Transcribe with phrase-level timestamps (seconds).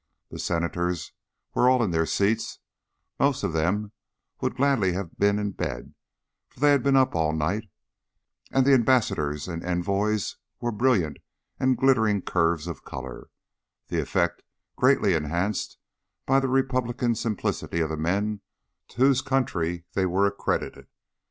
[0.31, 1.11] The Senators
[1.53, 2.57] were all in their seats;
[3.19, 3.91] most of them
[4.41, 5.93] would gladly have been in bed,
[6.49, 7.69] for they had been up all night;
[8.49, 11.17] and the Ambassadors and Envoys were brilliant
[11.59, 13.27] and glittering curves of colour:
[13.89, 14.41] the effect
[14.75, 15.77] greatly enhanced
[16.25, 18.41] by the Republican simplicity of the men
[18.87, 20.87] to whose country they were accredited.